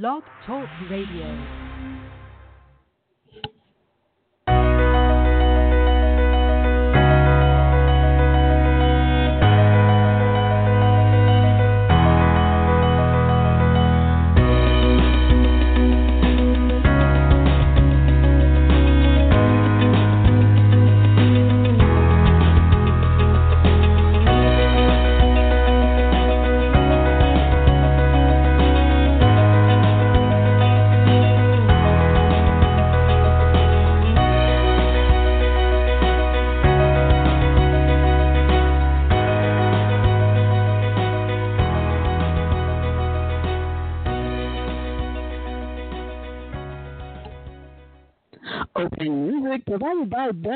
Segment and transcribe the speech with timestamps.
[0.00, 1.63] Blog Talk Radio.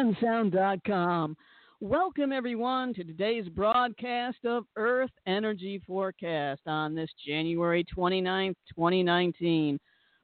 [0.09, 1.37] By bensound.com.
[1.81, 9.79] Welcome, everyone, to today's broadcast of Earth Energy Forecast on this January 29th, 2019.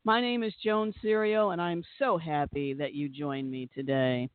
[0.04, 4.28] My name is Joan Serio, and I'm so happy that you joined me today.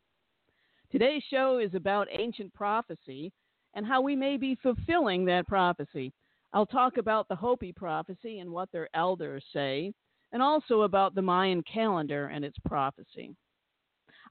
[0.91, 3.31] Today's show is about ancient prophecy
[3.73, 6.13] and how we may be fulfilling that prophecy.
[6.53, 9.93] I'll talk about the Hopi prophecy and what their elders say,
[10.31, 13.35] and also about the Mayan calendar and its prophecy.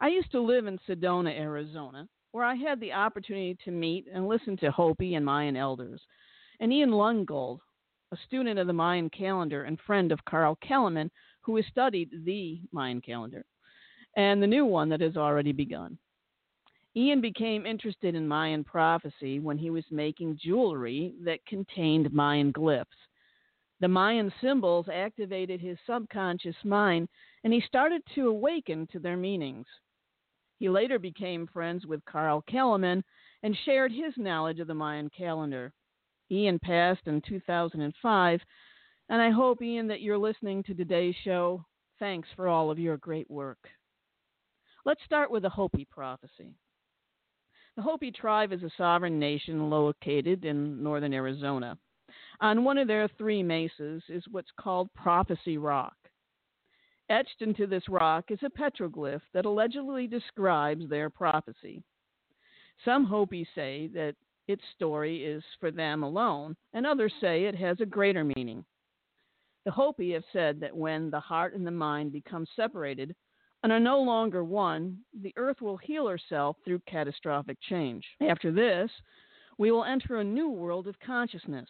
[0.01, 4.29] I used to live in Sedona, Arizona, where I had the opportunity to meet and
[4.29, 6.01] listen to Hopi and Mayan elders.
[6.61, 7.59] And Ian Lungold,
[8.13, 12.61] a student of the Mayan calendar and friend of Carl Calleman, who has studied the
[12.71, 13.45] Mayan calendar
[14.17, 15.99] and the new one that has already begun.
[16.97, 22.87] Ian became interested in Mayan prophecy when he was making jewelry that contained Mayan glyphs.
[23.81, 27.09] The Mayan symbols activated his subconscious mind,
[27.45, 29.67] and he started to awaken to their meanings.
[30.59, 33.05] He later became friends with Carl Calleman
[33.43, 35.73] and shared his knowledge of the Mayan calendar.
[36.31, 38.41] Ian passed in 2005,
[39.09, 41.65] and I hope, Ian, that you're listening to today's show.
[41.99, 43.59] Thanks for all of your great work.
[44.85, 46.55] Let's start with the Hopi prophecy.
[47.77, 51.79] The Hopi tribe is a sovereign nation located in northern Arizona.
[52.41, 55.98] On one of their three mesas is what's called Prophecy Rock.
[57.11, 61.83] Etched into this rock is a petroglyph that allegedly describes their prophecy.
[62.85, 64.15] Some Hopi say that
[64.47, 68.65] its story is for them alone, and others say it has a greater meaning.
[69.65, 73.15] The Hopi have said that when the heart and the mind become separated
[73.63, 78.05] and are no longer one, the earth will heal herself through catastrophic change.
[78.21, 78.91] After this,
[79.59, 81.69] we will enter a new world of consciousness.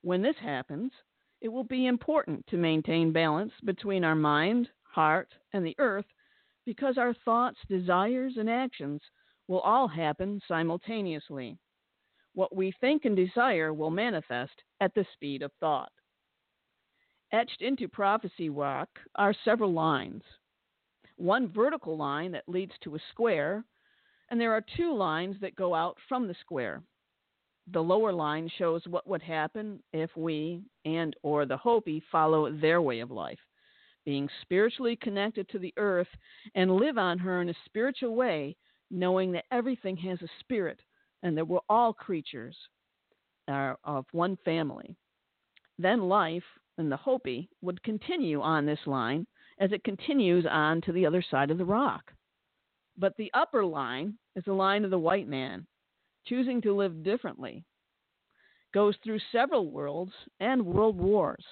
[0.00, 0.90] When this happens,
[1.42, 6.06] it will be important to maintain balance between our mind, heart, and the earth
[6.64, 9.00] because our thoughts, desires, and actions
[9.48, 11.58] will all happen simultaneously.
[12.34, 15.90] What we think and desire will manifest at the speed of thought.
[17.32, 20.22] Etched into prophecy rock are several lines.
[21.16, 23.64] One vertical line that leads to a square,
[24.30, 26.82] and there are two lines that go out from the square
[27.70, 32.82] the lower line shows what would happen if we and or the Hopi follow their
[32.82, 33.38] way of life,
[34.04, 36.08] being spiritually connected to the earth
[36.54, 38.56] and live on her in a spiritual way,
[38.90, 40.80] knowing that everything has a spirit
[41.22, 42.56] and that we're all creatures
[43.48, 44.96] are of one family.
[45.78, 46.44] Then life
[46.78, 49.26] in the Hopi would continue on this line
[49.60, 52.12] as it continues on to the other side of the rock.
[52.98, 55.66] But the upper line is the line of the white man,
[56.26, 57.64] choosing to live differently,
[58.72, 61.44] goes through several worlds and world wars.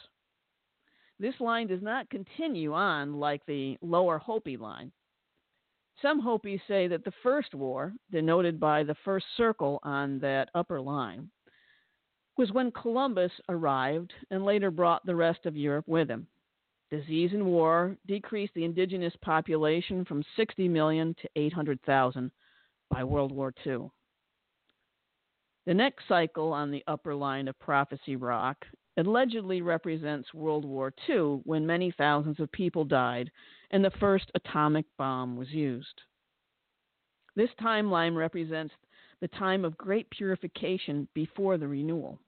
[1.18, 4.90] This line does not continue on like the lower Hopi line.
[6.00, 10.80] Some Hopis say that the first war, denoted by the first circle on that upper
[10.80, 11.30] line,
[12.38, 16.26] was when Columbus arrived and later brought the rest of Europe with him.
[16.90, 22.30] Disease and war decreased the indigenous population from 60 million to 800,000
[22.88, 23.90] by World War II.
[25.66, 28.64] The next cycle on the upper line of Prophecy Rock
[28.96, 33.30] allegedly represents World War II when many thousands of people died
[33.70, 36.02] and the first atomic bomb was used.
[37.36, 38.74] This timeline represents
[39.20, 42.18] the time of great purification before the renewal.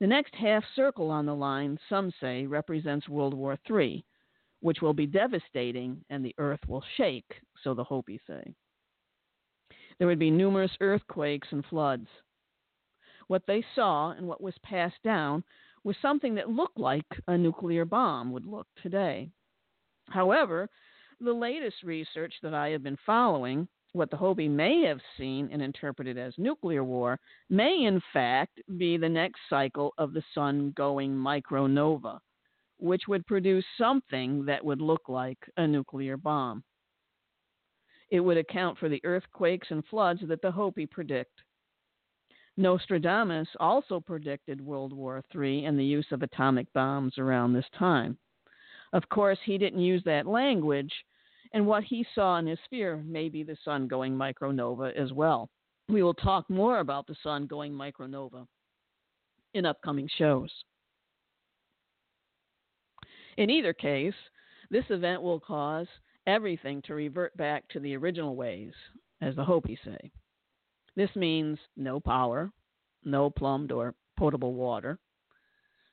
[0.00, 4.04] The next half circle on the line, some say, represents World War III,
[4.60, 8.54] which will be devastating and the earth will shake, so the Hopi say.
[9.98, 12.08] There would be numerous earthquakes and floods.
[13.28, 15.44] What they saw and what was passed down
[15.84, 19.30] was something that looked like a nuclear bomb would look today.
[20.08, 20.68] However,
[21.20, 25.62] the latest research that I have been following, what the Hopi may have seen and
[25.62, 27.18] interpreted as nuclear war,
[27.48, 32.18] may in fact be the next cycle of the sun going micronova,
[32.78, 36.64] which would produce something that would look like a nuclear bomb.
[38.12, 41.32] It would account for the earthquakes and floods that the Hopi predict.
[42.58, 48.18] Nostradamus also predicted World War III and the use of atomic bombs around this time.
[48.92, 50.92] Of course, he didn't use that language,
[51.54, 55.48] and what he saw in his sphere may be the sun going micronova as well.
[55.88, 58.46] We will talk more about the sun going micronova
[59.54, 60.52] in upcoming shows.
[63.38, 64.14] In either case,
[64.70, 65.86] this event will cause
[66.26, 68.72] everything to revert back to the original ways,
[69.20, 70.10] as the Hopi say.
[70.94, 72.50] This means no power,
[73.04, 74.98] no plumbed or potable water,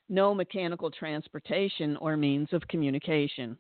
[0.10, 3.58] no mechanical transportation or means of communication.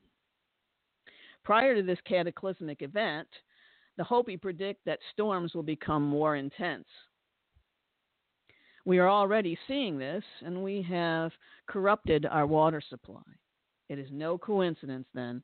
[1.43, 3.27] Prior to this cataclysmic event,
[3.97, 6.87] the Hopi predict that storms will become more intense.
[8.85, 11.31] We are already seeing this, and we have
[11.67, 13.21] corrupted our water supply.
[13.87, 15.43] It is no coincidence, then,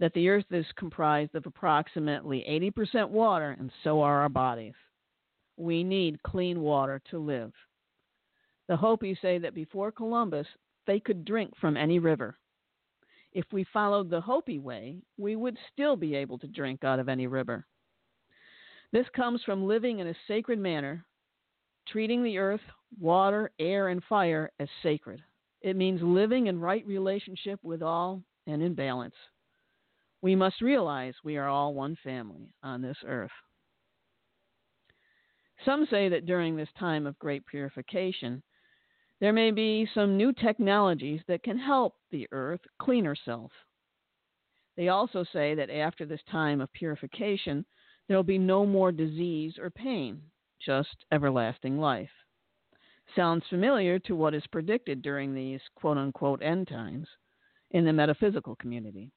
[0.00, 4.74] that the earth is comprised of approximately 80% water, and so are our bodies.
[5.56, 7.52] We need clean water to live.
[8.68, 10.46] The Hopi say that before Columbus,
[10.86, 12.36] they could drink from any river.
[13.32, 17.08] If we followed the Hopi way, we would still be able to drink out of
[17.08, 17.66] any river.
[18.92, 21.04] This comes from living in a sacred manner,
[21.88, 22.60] treating the earth,
[23.00, 25.22] water, air, and fire as sacred.
[25.62, 29.14] It means living in right relationship with all and in balance.
[30.24, 33.30] We must realize we are all one family on this earth.
[35.66, 38.42] Some say that during this time of great purification,
[39.20, 43.52] there may be some new technologies that can help the earth clean herself.
[44.78, 47.66] They also say that after this time of purification,
[48.08, 50.22] there will be no more disease or pain,
[50.58, 52.08] just everlasting life.
[53.14, 57.08] Sounds familiar to what is predicted during these quote unquote end times
[57.72, 59.12] in the metaphysical community.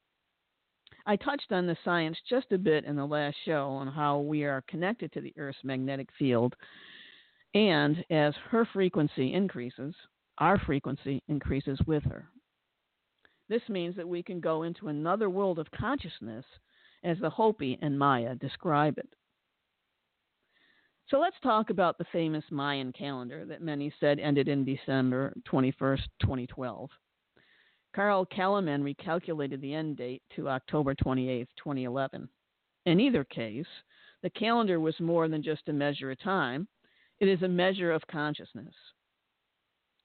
[1.08, 4.44] I touched on the science just a bit in the last show on how we
[4.44, 6.54] are connected to the Earth's magnetic field.
[7.54, 9.94] And as her frequency increases,
[10.36, 12.28] our frequency increases with her.
[13.48, 16.44] This means that we can go into another world of consciousness
[17.02, 19.08] as the Hopi and Maya describe it.
[21.08, 26.02] So let's talk about the famous Mayan calendar that many said ended in December 21st,
[26.20, 26.90] 2012.
[27.94, 32.28] Carl Calleman recalculated the end date to October 28, 2011.
[32.86, 33.66] In either case,
[34.22, 36.68] the calendar was more than just a measure of time,
[37.20, 38.74] it is a measure of consciousness.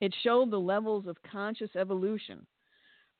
[0.01, 2.45] It showed the levels of conscious evolution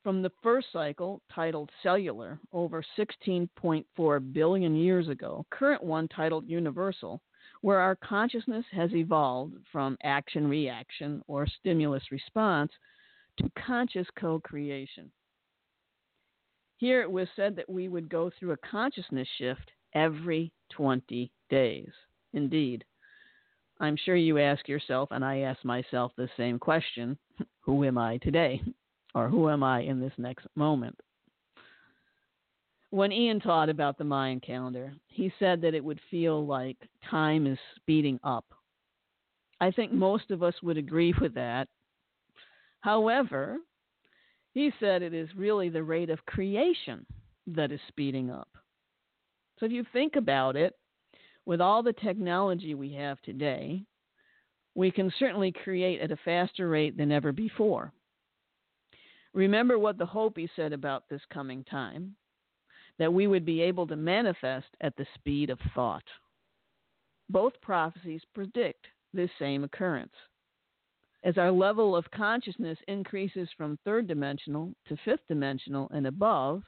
[0.02, 7.22] from the first cycle, titled Cellular, over 16.4 billion years ago, current one titled Universal,
[7.62, 12.70] where our consciousness has evolved from action reaction or stimulus response
[13.38, 15.10] to conscious co creation.
[16.76, 21.90] Here it was said that we would go through a consciousness shift every 20 days.
[22.32, 22.84] Indeed.
[23.80, 27.16] I'm sure you ask yourself, and I ask myself the same question
[27.60, 28.60] who am I today?
[29.16, 30.98] Or who am I in this next moment?
[32.90, 36.76] When Ian taught about the Mayan calendar, he said that it would feel like
[37.08, 38.44] time is speeding up.
[39.60, 41.68] I think most of us would agree with that
[42.84, 43.56] However,
[44.52, 47.06] he said it is really the rate of creation
[47.46, 48.50] that is speeding up.
[49.58, 50.74] So if you think about it,
[51.46, 53.86] with all the technology we have today,
[54.74, 57.90] we can certainly create at a faster rate than ever before.
[59.32, 62.14] Remember what the Hopi said about this coming time
[62.98, 66.04] that we would be able to manifest at the speed of thought.
[67.30, 70.12] Both prophecies predict this same occurrence.
[71.24, 76.62] As our level of consciousness increases from third dimensional to fifth dimensional and above,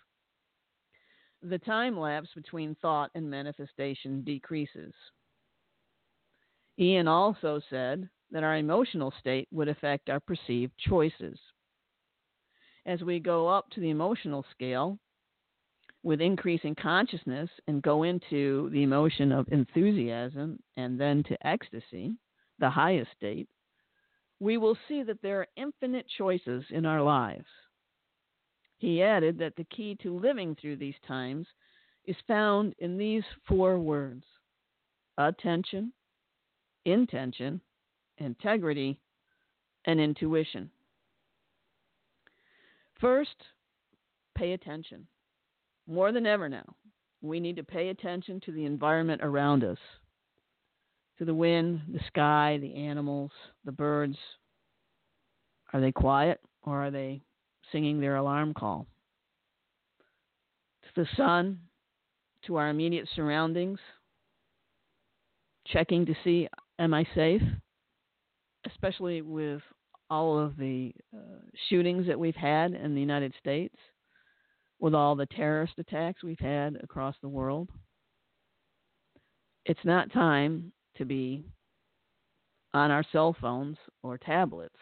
[1.42, 4.94] the time lapse between thought and manifestation decreases.
[6.78, 11.38] Ian also said that our emotional state would affect our perceived choices.
[12.86, 14.98] As we go up to the emotional scale
[16.02, 22.16] with increasing consciousness and go into the emotion of enthusiasm and then to ecstasy,
[22.58, 23.48] the highest state,
[24.40, 27.46] we will see that there are infinite choices in our lives.
[28.78, 31.46] He added that the key to living through these times
[32.04, 34.24] is found in these four words
[35.18, 35.92] attention,
[36.84, 37.60] intention,
[38.18, 38.98] integrity,
[39.86, 40.70] and intuition.
[43.00, 43.36] First,
[44.36, 45.06] pay attention.
[45.86, 46.74] More than ever now,
[47.22, 49.78] we need to pay attention to the environment around us
[51.18, 53.30] to the wind, the sky, the animals,
[53.64, 54.16] the birds.
[55.72, 57.22] Are they quiet or are they
[57.72, 58.86] singing their alarm call?
[60.82, 61.60] To the sun,
[62.46, 63.78] to our immediate surroundings,
[65.66, 67.42] checking to see, am I safe?
[68.66, 69.62] Especially with
[70.08, 73.74] all of the uh, shootings that we've had in the United States,
[74.78, 77.70] with all the terrorist attacks we've had across the world.
[79.64, 81.44] It's not time to be
[82.74, 84.76] on our cell phones or tablets.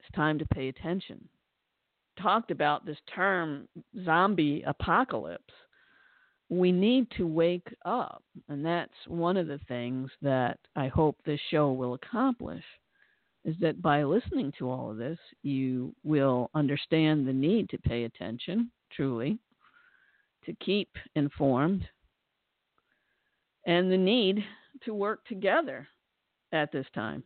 [0.00, 1.28] It's time to pay attention.
[2.20, 3.68] Talked about this term
[4.04, 5.52] zombie apocalypse.
[6.48, 11.40] We need to wake up, and that's one of the things that I hope this
[11.50, 12.62] show will accomplish
[13.44, 18.04] is that by listening to all of this, you will understand the need to pay
[18.04, 19.38] attention, truly,
[20.44, 21.86] to keep informed,
[23.66, 24.44] and the need
[24.84, 25.88] to work together
[26.52, 27.22] at this time.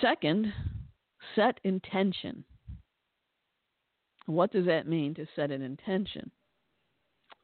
[0.00, 0.52] Second,
[1.34, 2.44] set intention.
[4.26, 6.30] What does that mean to set an intention?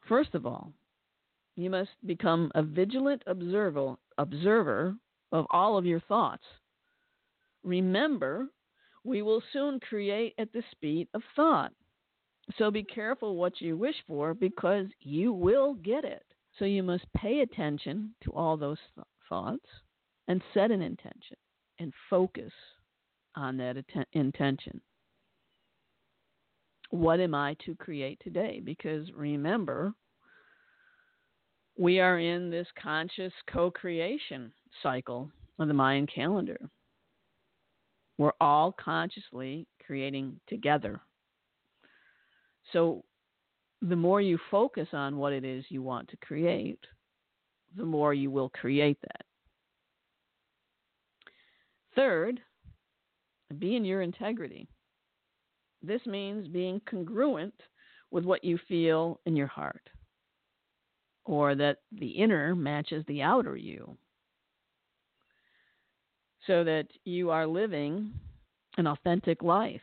[0.09, 0.73] First of all,
[1.57, 4.97] you must become a vigilant observer, observer
[5.31, 6.45] of all of your thoughts.
[7.63, 8.49] Remember,
[9.05, 11.73] we will soon create at the speed of thought.
[12.59, 16.25] So be careful what you wish for because you will get it.
[16.59, 19.67] So you must pay attention to all those th- thoughts
[20.29, 21.37] and set an intention
[21.79, 22.53] and focus
[23.37, 24.81] on that att- intention.
[26.91, 28.61] What am I to create today?
[28.63, 29.95] Because remember,
[31.79, 36.59] we are in this conscious co creation cycle of the Mayan calendar.
[38.19, 41.01] We're all consciously creating together
[42.73, 43.05] so
[43.81, 46.79] the more you focus on what it is you want to create,
[47.77, 49.25] the more you will create that.
[51.95, 52.41] Third,
[53.59, 54.69] be in your integrity.
[55.83, 57.55] This means being congruent
[58.11, 59.91] with what you feel in your heart,
[61.25, 63.97] or that the inner matches the outer you,
[66.47, 68.13] so that you are living
[68.79, 69.81] an authentic life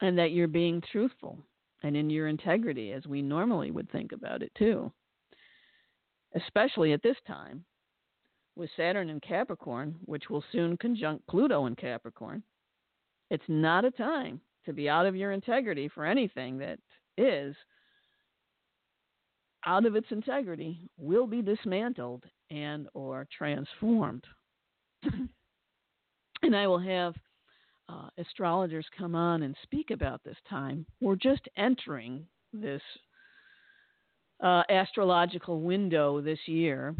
[0.00, 1.38] and that you're being truthful
[1.82, 4.92] and in your integrity as we normally would think about it too.
[6.34, 7.64] Especially at this time
[8.56, 12.42] with Saturn in Capricorn, which will soon conjunct Pluto in Capricorn.
[13.30, 16.78] It's not a time to be out of your integrity for anything that
[17.16, 17.54] is
[19.66, 24.24] out of its integrity will be dismantled and or transformed.
[26.42, 27.14] and I will have
[27.90, 30.86] uh, astrologers come on and speak about this time.
[31.00, 32.82] We're just entering this
[34.42, 36.94] uh, astrological window this year,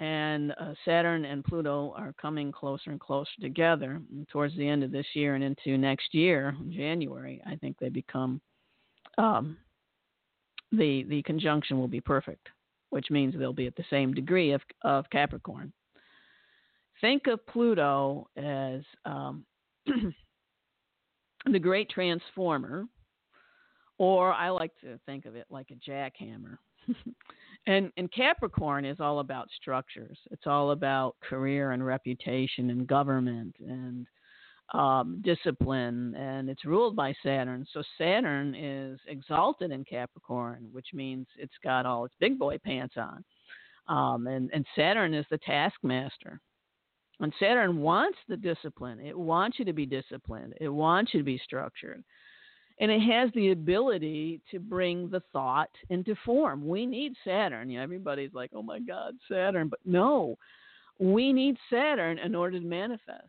[0.00, 4.00] and uh, Saturn and Pluto are coming closer and closer together.
[4.10, 7.88] And towards the end of this year and into next year, January, I think they
[7.88, 8.40] become
[9.18, 9.56] um,
[10.72, 12.48] the the conjunction will be perfect,
[12.90, 15.72] which means they'll be at the same degree of of Capricorn.
[17.00, 19.44] Think of Pluto as um,
[21.46, 22.86] the Great Transformer,
[23.98, 26.58] or I like to think of it like a jackhammer.
[27.66, 30.18] and and Capricorn is all about structures.
[30.30, 34.06] It's all about career and reputation and government and
[34.72, 37.66] um, discipline, and it's ruled by Saturn.
[37.72, 42.94] So Saturn is exalted in Capricorn, which means it's got all its big boy pants
[42.96, 43.24] on.
[43.88, 46.40] Um, and, and Saturn is the taskmaster.
[47.20, 48.98] And Saturn wants the discipline.
[49.00, 50.54] It wants you to be disciplined.
[50.60, 52.02] It wants you to be structured.
[52.80, 56.66] And it has the ability to bring the thought into form.
[56.66, 57.68] We need Saturn.
[57.68, 59.68] You know, everybody's like, oh my God, Saturn.
[59.68, 60.38] But no,
[60.98, 63.28] we need Saturn in order to manifest.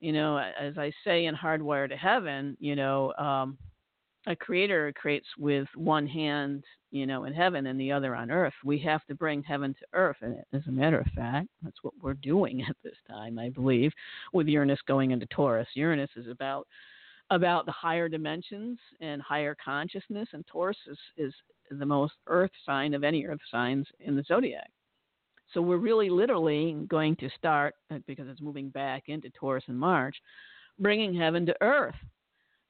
[0.00, 3.56] You know, as I say in Hardwire to Heaven, you know, um,
[4.26, 8.54] a creator creates with one hand, you know, in heaven and the other on earth.
[8.64, 10.16] We have to bring heaven to earth.
[10.20, 13.92] And as a matter of fact, that's what we're doing at this time, I believe,
[14.32, 15.68] with Uranus going into Taurus.
[15.74, 16.66] Uranus is about
[17.30, 21.34] about the higher dimensions and higher consciousness, and Taurus is, is
[21.72, 24.70] the most earth sign of any earth signs in the zodiac.
[25.52, 29.76] So we're really literally going to start, uh, because it's moving back into Taurus in
[29.76, 30.16] March,
[30.78, 31.96] bringing heaven to earth.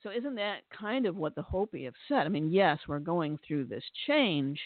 [0.06, 2.26] So isn't that kind of what the Hopi have said?
[2.26, 4.60] I mean, yes, we're going through this change,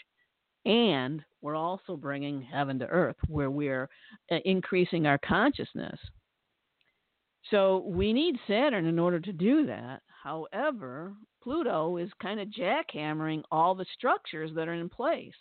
[0.65, 3.89] and we're also bringing heaven to earth, where we're
[4.31, 5.99] uh, increasing our consciousness.
[7.49, 10.03] So we need Saturn in order to do that.
[10.23, 15.33] However, Pluto is kind of jackhammering all the structures that are in place.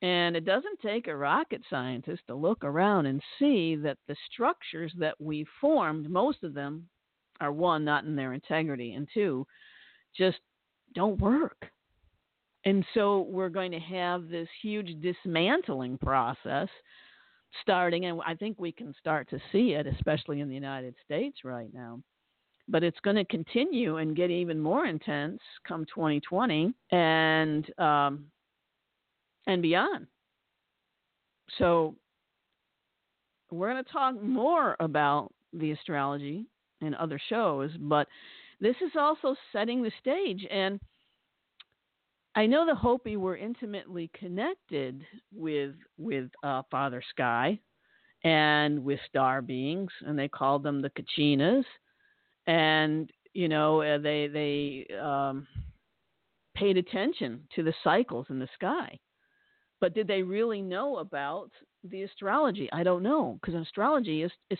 [0.00, 4.94] And it doesn't take a rocket scientist to look around and see that the structures
[4.96, 6.88] that we formed, most of them
[7.40, 9.46] are one, not in their integrity, and two,
[10.16, 10.38] just
[10.94, 11.70] don't work.
[12.64, 16.68] And so we're going to have this huge dismantling process
[17.62, 21.38] starting, and I think we can start to see it, especially in the United States
[21.44, 22.00] right now.
[22.68, 28.24] But it's going to continue and get even more intense come 2020, and um,
[29.46, 30.08] and beyond.
[31.58, 31.94] So,
[33.52, 36.46] we're going to talk more about the astrology
[36.80, 38.06] in other shows, but
[38.60, 40.46] this is also setting the stage.
[40.50, 40.80] And
[42.34, 47.58] I know the Hopi were intimately connected with with uh, Father Sky
[48.24, 51.64] and with star beings, and they called them the Kachinas.
[52.46, 55.46] And you know, uh, they they um,
[56.54, 58.98] paid attention to the cycles in the sky.
[59.80, 61.50] But did they really know about
[61.84, 62.68] the astrology?
[62.72, 64.58] I don't know because astrology is, is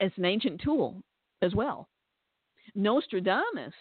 [0.00, 1.02] is an ancient tool
[1.42, 1.88] as well.
[2.74, 3.74] Nostradamus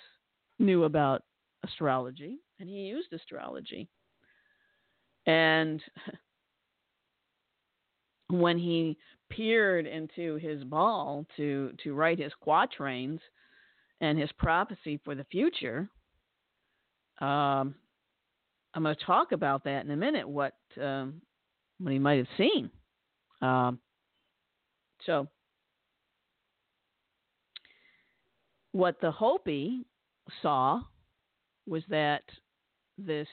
[0.59, 1.23] knew about
[1.63, 3.89] astrology and he used astrology.
[5.25, 5.81] And
[8.29, 8.97] when he
[9.29, 13.19] peered into his ball to to write his quatrains
[13.99, 15.89] and his prophecy for the future,
[17.19, 17.75] um,
[18.73, 20.27] I'm going to talk about that in a minute.
[20.27, 21.21] What um,
[21.79, 22.69] what he might have seen.
[23.41, 23.79] Um,
[25.05, 25.27] so,
[28.71, 29.85] what the Hopi
[30.41, 30.81] saw
[31.67, 32.23] was that
[32.97, 33.27] this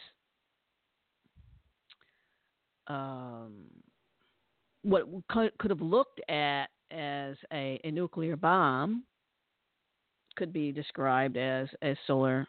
[2.86, 3.64] um,
[4.82, 9.04] what could, could have looked at as a, a nuclear bomb
[10.36, 12.46] could be described as a solar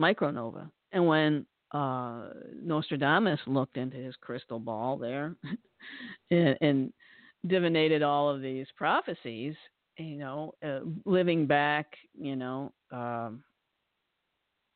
[0.00, 0.70] micronova.
[0.92, 2.28] And when uh,
[2.62, 5.34] Nostradamus looked into his crystal ball there
[6.30, 6.92] and, and,
[7.46, 9.54] divinated all of these prophecies,
[9.98, 13.42] you know, uh, living back, you know, um,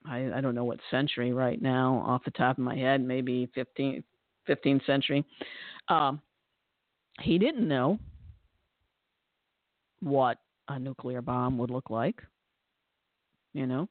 [0.05, 3.49] I, I don't know what century right now off the top of my head, maybe
[3.57, 4.03] 15th,
[4.49, 5.25] 15th century.
[5.89, 6.21] Um,
[7.21, 7.99] he didn't know
[10.01, 12.21] what a nuclear bomb would look like,
[13.53, 13.89] you know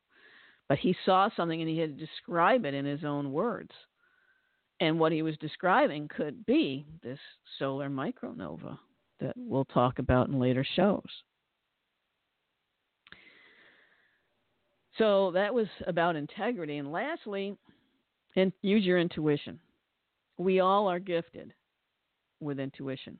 [0.71, 3.71] but he saw something and he had to describe it in his own words.
[4.79, 7.19] And what he was describing could be this
[7.59, 8.77] solar micronova
[9.21, 11.07] that we'll talk about in later shows.
[14.97, 16.77] So that was about integrity.
[16.77, 17.55] And lastly,
[18.35, 19.59] and use your intuition.
[20.37, 21.53] We all are gifted
[22.39, 23.17] with intuition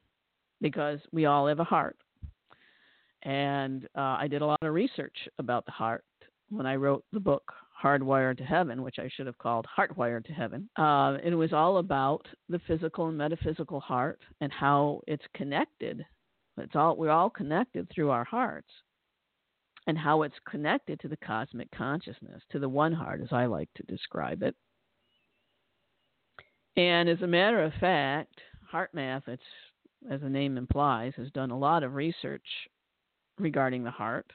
[0.62, 1.98] because we all have a heart.
[3.24, 6.04] And uh, I did a lot of research about the heart
[6.50, 7.44] when I wrote the book
[7.82, 10.70] Hardwired to Heaven, which I should have called Heartwired to Heaven.
[10.78, 16.06] Uh, it was all about the physical and metaphysical heart and how it's connected.
[16.58, 18.70] It's all we're all connected through our hearts,
[19.88, 23.70] and how it's connected to the cosmic consciousness, to the one heart, as I like
[23.76, 24.56] to describe it.
[26.78, 28.40] And as a matter of fact,
[28.72, 29.44] HeartMath, it's
[30.10, 32.46] as the name implies, has done a lot of research
[33.38, 34.32] regarding the heart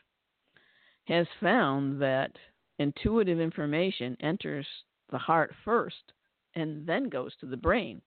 [1.07, 2.33] has found that
[2.79, 4.67] intuitive information enters
[5.11, 6.13] the heart first
[6.55, 8.01] and then goes to the brain.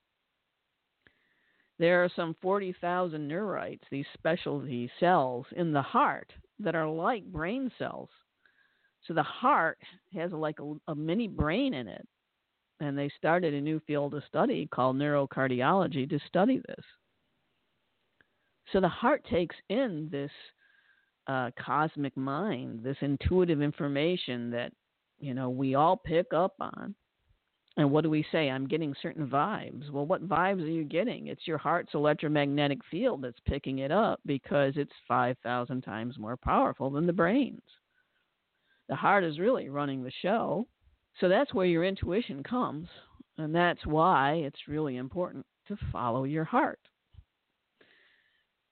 [1.77, 7.71] There are some 40,000 neurites, these specialty cells in the heart that are like brain
[7.77, 8.10] cells.
[9.08, 9.79] So the heart
[10.13, 12.05] has like a, a mini brain in it.
[12.82, 16.86] And they started a new field of study called neurocardiology to study this.
[18.71, 20.32] So the heart takes in this
[21.29, 24.73] uh, cosmic mind, this intuitive information that
[25.19, 26.95] you know we all pick up on.
[27.77, 28.49] And what do we say?
[28.49, 29.89] I'm getting certain vibes.
[29.89, 31.27] Well, what vibes are you getting?
[31.27, 36.89] It's your heart's electromagnetic field that's picking it up because it's 5,000 times more powerful
[36.89, 37.61] than the brain's.
[38.89, 40.67] The heart is really running the show.
[41.21, 42.89] So that's where your intuition comes.
[43.37, 46.79] And that's why it's really important to follow your heart.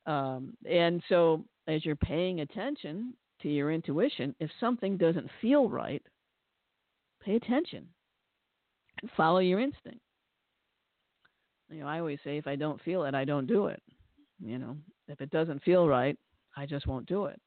[0.05, 6.01] Um, and so as you're paying attention to your intuition, if something doesn't feel right,
[7.23, 7.85] pay attention
[9.01, 9.99] and follow your instinct.
[11.69, 13.81] You know, I always say if I don't feel it, I don't do it.
[14.39, 14.77] You know,
[15.07, 16.17] if it doesn't feel right,
[16.55, 17.39] I just won't do it.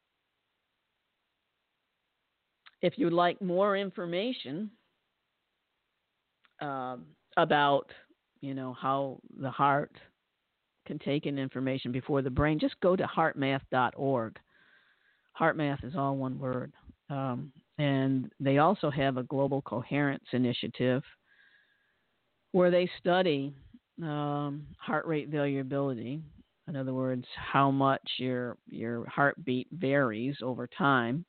[2.82, 4.70] If you'd like more information
[6.60, 6.96] uh,
[7.36, 7.90] about,
[8.40, 9.92] you know, how the heart
[10.90, 14.36] can take in information before the brain, just go to heartmath.org.
[15.40, 16.72] HeartMath is all one word.
[17.08, 21.04] Um, and they also have a global coherence initiative
[22.50, 23.54] where they study
[24.02, 26.20] um, heart rate variability.
[26.66, 31.24] In other words, how much your your heartbeat varies over time.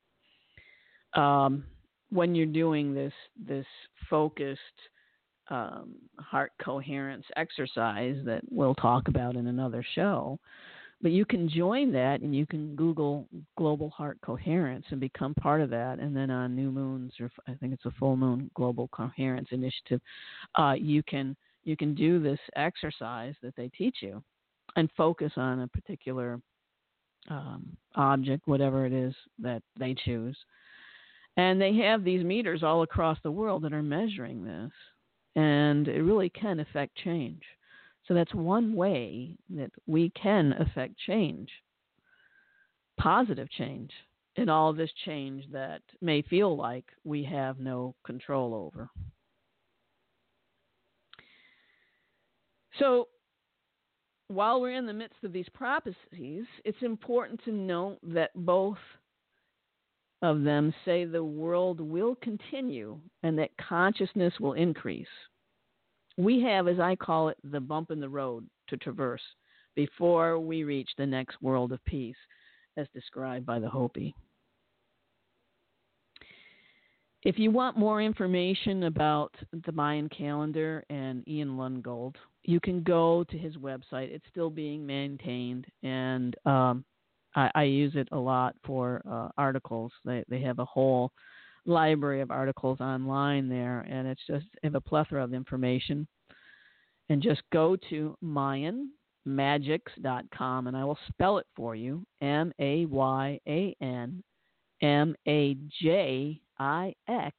[1.14, 1.66] Um,
[2.10, 3.66] when you're doing this this
[4.10, 4.60] focused
[5.52, 10.40] um, heart coherence exercise that we'll talk about in another show,
[11.02, 15.62] but you can join that and you can Google Global Heart Coherence and become part
[15.62, 16.00] of that.
[16.00, 20.00] And then on new moons, or I think it's a full moon Global Coherence Initiative,
[20.56, 24.24] uh, you can you can do this exercise that they teach you
[24.76, 26.40] and focus on a particular
[27.30, 30.38] um, object, whatever it is that they choose.
[31.38, 34.72] And they have these meters all across the world that are measuring this,
[35.36, 37.42] and it really can affect change.
[38.08, 41.50] So that's one way that we can affect change,
[42.98, 43.92] positive change,
[44.36, 48.90] in all this change that may feel like we have no control over.
[52.80, 53.10] So,
[54.30, 58.78] while we're in the midst of these prophecies, it's important to note that both
[60.22, 65.08] of them say the world will continue and that consciousness will increase
[66.18, 69.22] we have, as I call it, the bump in the road to traverse
[69.76, 72.16] before we reach the next world of peace,
[72.78, 74.14] as described by the Hopi.
[77.24, 79.34] If you want more information about
[79.66, 84.10] the Mayan calendar and Ian Lungold, you can go to his website.
[84.12, 86.84] It's still being maintained, and um,
[87.36, 89.94] I, I, use it a lot for uh, articles.
[90.04, 91.14] They, they have a whole
[91.66, 96.08] library of articles online there, and it's just have a plethora of information.
[97.10, 103.40] And just go to MayanMajix.com, and I will spell it for you: M A Y
[103.48, 104.24] A N
[104.82, 107.36] M A J I X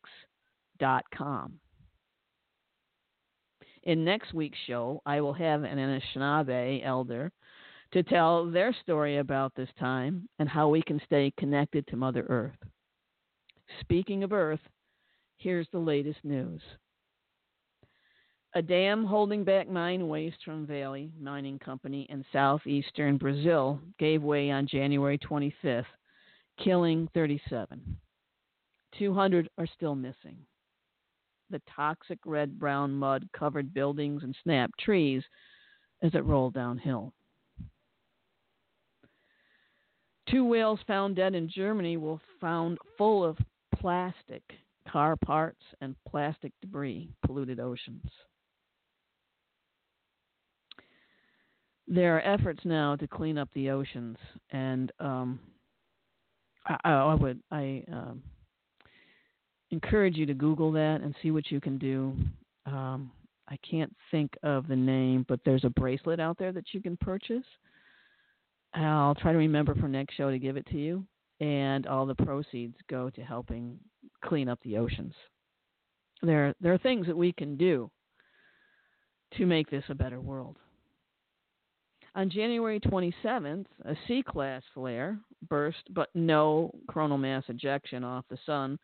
[0.78, 1.54] dot com.
[3.84, 7.32] In next week's show, I will have an Anishinaabe elder
[7.92, 12.24] to tell their story about this time and how we can stay connected to Mother
[12.28, 12.56] Earth.
[13.80, 14.60] Speaking of Earth,
[15.36, 16.60] here's the latest news.
[18.54, 24.50] A dam holding back mine waste from Vale Mining Company in southeastern Brazil gave way
[24.50, 25.84] on January 25th,
[26.62, 27.96] killing 37.
[28.98, 30.36] 200 are still missing.
[31.48, 35.22] The toxic red brown mud covered buildings and snapped trees
[36.02, 37.14] as it rolled downhill.
[40.30, 43.36] Two whales found dead in Germany were found full of
[43.74, 44.42] plastic,
[44.88, 48.08] car parts, and plastic debris polluted oceans.
[51.88, 54.16] There are efforts now to clean up the oceans,
[54.50, 55.40] and um,
[56.64, 58.22] I, I, would I um,
[59.70, 62.16] encourage you to Google that and see what you can do.
[62.66, 63.10] Um,
[63.48, 66.96] I can't think of the name, but there's a bracelet out there that you can
[66.96, 67.44] purchase.
[68.74, 71.04] I'll try to remember for next show to give it to you
[71.40, 73.78] and all the proceeds go to helping
[74.24, 75.14] clean up the oceans.
[76.22, 77.90] There, there are things that we can do
[79.36, 80.56] to make this a better world.
[82.14, 88.38] On January 27th, a C class flare burst, but no coronal mass ejection off the
[88.44, 88.78] sun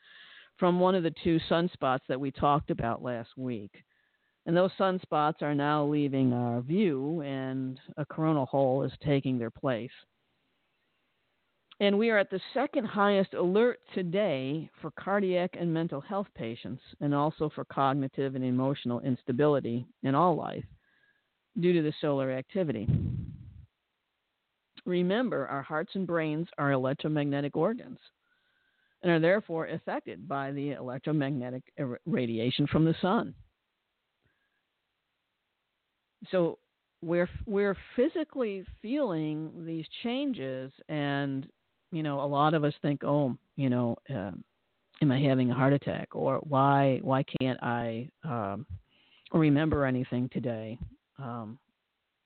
[0.58, 3.84] from one of the two sunspots that we talked about last week.
[4.48, 9.50] And those sunspots are now leaving our view, and a coronal hole is taking their
[9.50, 9.90] place.
[11.80, 16.80] And we are at the second highest alert today for cardiac and mental health patients,
[17.02, 20.64] and also for cognitive and emotional instability in all life
[21.60, 22.88] due to the solar activity.
[24.86, 27.98] Remember, our hearts and brains are electromagnetic organs
[29.02, 31.64] and are therefore affected by the electromagnetic
[32.06, 33.34] radiation from the sun.
[36.30, 36.58] So
[37.02, 41.46] we're we're physically feeling these changes and
[41.90, 44.44] you know, a lot of us think, oh, you know, um,
[45.00, 48.66] am I having a heart attack, or why why can't I um,
[49.32, 50.78] remember anything today?
[51.18, 51.58] Um,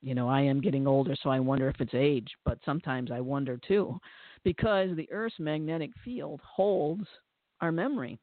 [0.01, 3.21] you know, I am getting older, so I wonder if it's age, but sometimes I
[3.21, 3.99] wonder too,
[4.43, 7.05] because the Earth's magnetic field holds
[7.61, 8.19] our memory.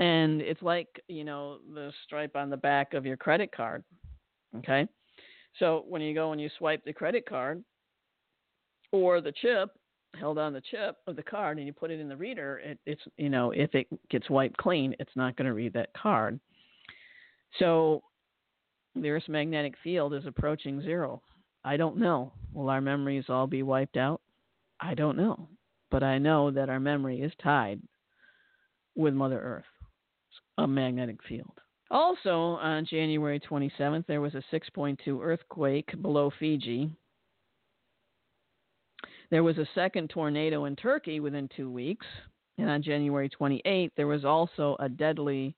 [0.00, 3.84] And it's like, you know, the stripe on the back of your credit card.
[4.58, 4.88] Okay.
[5.58, 7.62] So when you go and you swipe the credit card
[8.92, 9.70] or the chip,
[10.18, 12.78] held on the chip of the card and you put it in the reader, it,
[12.86, 16.40] it's, you know, if it gets wiped clean, it's not going to read that card.
[17.58, 18.02] So
[18.96, 21.22] the Earth's magnetic field is approaching zero.
[21.62, 22.32] I don't know.
[22.54, 24.20] Will our memories all be wiped out?
[24.80, 25.48] I don't know.
[25.90, 27.80] But I know that our memory is tied
[28.96, 29.64] with Mother Earth,
[30.60, 31.58] a magnetic field.
[31.90, 36.90] Also, on January 27th, there was a 6.2 earthquake below Fiji.
[39.30, 42.06] There was a second tornado in Turkey within two weeks.
[42.58, 45.56] And on January 28th, there was also a deadly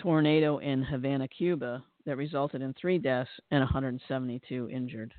[0.00, 5.12] tornado in Havana, Cuba, that resulted in three deaths and 172 injured.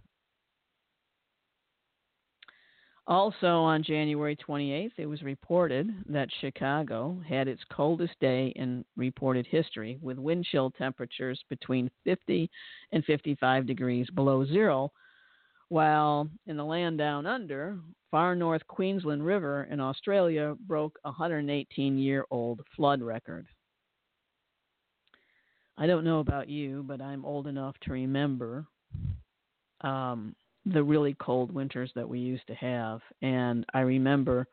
[3.12, 9.46] Also, on January 28th, it was reported that Chicago had its coldest day in reported
[9.46, 12.50] history, with wind chill temperatures between 50
[12.94, 14.94] and 55 degrees below zero,
[15.68, 17.78] while in the land down under,
[18.12, 23.46] far north Queensland River in Australia broke a 118 year old flood record.
[25.78, 28.68] I don't know about you, but I'm old enough to remember
[29.82, 30.34] um,
[30.66, 33.02] the really cold winters that we used to have.
[33.22, 34.48] And I remember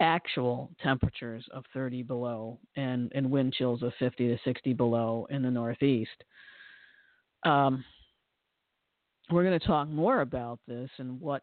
[0.00, 5.42] actual temperatures of 30 below and, and wind chills of 50 to 60 below in
[5.42, 6.24] the Northeast.
[7.44, 7.84] Um,
[9.30, 11.42] we're going to talk more about this and what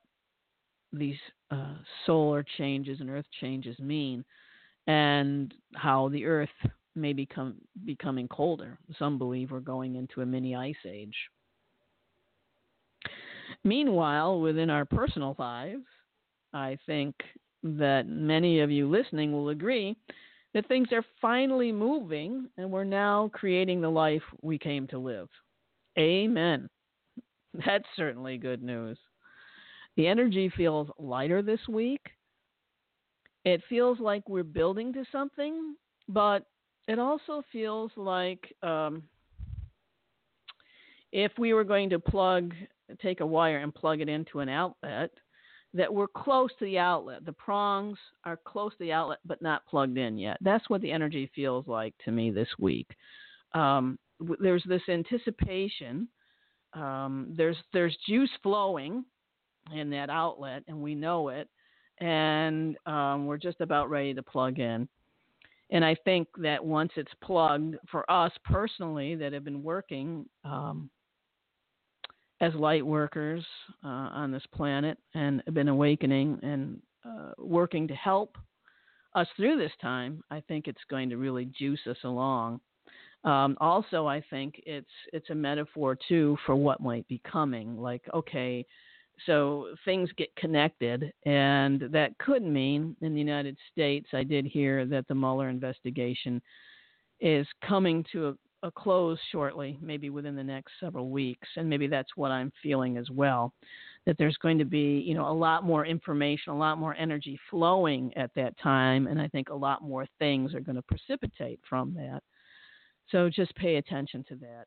[0.94, 1.18] these
[1.52, 4.24] uh, solar changes and earth changes mean
[4.88, 6.50] and how the earth
[6.96, 8.78] may become becoming colder.
[8.98, 11.16] Some believe we're going into a mini ice age.
[13.64, 15.86] Meanwhile, within our personal lives,
[16.54, 17.16] I think
[17.64, 19.96] that many of you listening will agree
[20.54, 25.28] that things are finally moving and we're now creating the life we came to live.
[25.98, 26.70] Amen.
[27.66, 28.98] That's certainly good news.
[29.98, 32.02] The energy feels lighter this week.
[33.46, 35.76] It feels like we're building to something,
[36.08, 36.46] but
[36.88, 39.04] it also feels like um,
[41.12, 42.54] if we were going to plug,
[43.02, 45.12] take a wire and plug it into an outlet,
[45.74, 47.26] that we're close to the outlet.
[47.26, 50.38] The prongs are close to the outlet, but not plugged in yet.
[50.42, 52.88] That's what the energy feels like to me this week.
[53.54, 54.00] Um,
[54.40, 56.08] there's this anticipation.
[56.74, 59.04] Um, there's there's juice flowing
[59.74, 61.50] in that outlet, and we know it,
[62.00, 64.88] and um, we're just about ready to plug in.
[65.72, 70.90] And I think that once it's plugged for us personally that have been working um,
[72.42, 73.46] as light workers
[73.84, 78.38] uh, on this planet and been awakening and uh, working to help
[79.14, 82.60] us through this time, I think it's going to really juice us along.
[83.24, 87.78] Um, also, I think it's it's a metaphor too for what might be coming.
[87.78, 88.66] Like, okay,
[89.26, 94.86] so things get connected, and that could mean in the United States, I did hear
[94.86, 96.42] that the Mueller investigation
[97.20, 102.16] is coming to a, close shortly, maybe within the next several weeks, and maybe that's
[102.16, 103.54] what I'm feeling as well.
[104.06, 107.40] That there's going to be, you know, a lot more information, a lot more energy
[107.50, 111.60] flowing at that time, and I think a lot more things are going to precipitate
[111.68, 112.22] from that.
[113.10, 114.66] So just pay attention to that.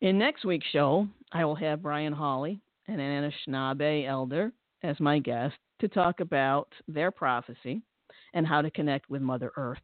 [0.00, 5.54] In next week's show, I will have Brian Hawley and Anishinaabe elder as my guest
[5.80, 7.82] to talk about their prophecy
[8.34, 9.78] and how to connect with Mother Earth.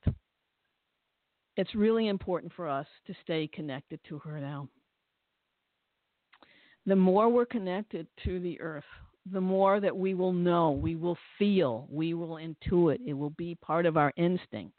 [1.57, 4.69] It's really important for us to stay connected to her now.
[6.87, 8.85] The more we're connected to the earth,
[9.31, 12.99] the more that we will know, we will feel, we will intuit.
[13.07, 14.79] It will be part of our instinct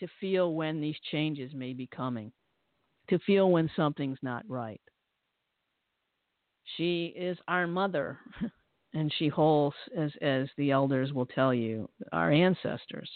[0.00, 2.32] to feel when these changes may be coming
[3.08, 4.80] to feel when something's not right.
[6.76, 8.18] She is our mother,
[8.94, 13.10] and she holds, as, as the elders will tell you, our ancestors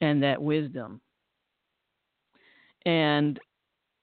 [0.00, 1.00] and that wisdom.
[2.88, 3.38] And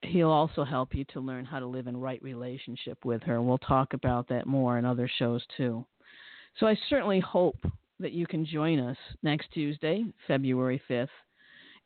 [0.04, 3.42] he'll also help you to learn how to live in right relationship with her.
[3.42, 5.84] We'll talk about that more in other shows too.
[6.60, 7.58] So I certainly hope
[8.00, 11.08] that you can join us next Tuesday, February 5th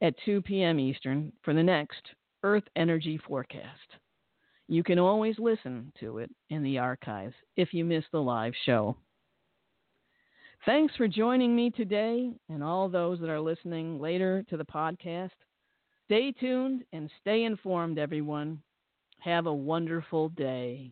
[0.01, 0.77] at 2 p.m.
[0.77, 2.01] Eastern for the next
[2.43, 3.95] Earth Energy Forecast.
[4.67, 8.97] You can always listen to it in the archives if you miss the live show.
[10.65, 15.29] Thanks for joining me today and all those that are listening later to the podcast.
[16.09, 18.63] Stay tuned and stay informed, everyone.
[19.19, 20.91] Have a wonderful day.